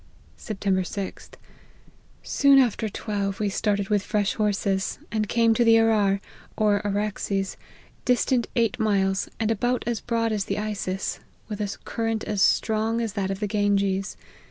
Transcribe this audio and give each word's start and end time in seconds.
"Sept* 0.39 0.61
6th* 0.63 1.33
Soon 2.23 2.57
after 2.57 2.89
twelve 2.89 3.39
we 3.39 3.49
started 3.49 3.89
with 3.89 4.01
fresh 4.01 4.33
horses, 4.33 4.97
and 5.11 5.29
came 5.29 5.53
to 5.53 5.63
the 5.63 5.75
Arar, 5.75 6.21
or 6.57 6.81
Araxes, 6.83 7.55
distant 8.03 8.47
eight 8.55 8.79
miles, 8.79 9.29
and 9.39 9.51
about 9.51 9.83
as 9.85 10.01
broad 10.01 10.31
as 10.31 10.45
the 10.45 10.57
Isis, 10.57 11.19
with 11.47 11.61
a 11.61 11.77
current 11.85 12.23
as 12.23 12.41
strong 12.41 12.99
as 12.99 13.13
that 13.13 13.29
of 13.29 13.39
the 13.41 13.47
Ganges. 13.47 14.17